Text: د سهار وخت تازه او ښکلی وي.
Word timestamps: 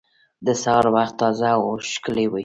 د 0.45 0.47
سهار 0.63 0.85
وخت 0.95 1.13
تازه 1.21 1.49
او 1.57 1.63
ښکلی 1.91 2.25
وي. 2.31 2.39